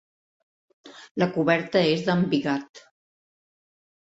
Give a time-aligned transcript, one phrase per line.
[1.23, 2.83] La coberta és d'embigat.